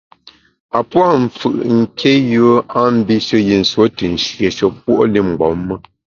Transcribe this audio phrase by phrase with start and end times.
[0.77, 1.47] A pua’ mfù’
[1.79, 5.75] nké yùe a mbishe yi nsuo te nshieshe puo’ li mgbom me.